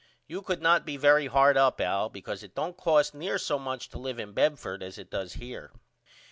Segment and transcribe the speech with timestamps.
[0.25, 3.87] You could not be very hard up Al because it don't cost near so much
[3.89, 5.71] to live in Bedford as it does up here.